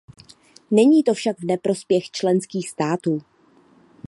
[0.71, 3.21] Není to však v neprospěch členských států.